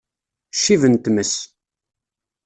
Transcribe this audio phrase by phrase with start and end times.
[0.55, 1.33] Ccib n tmes!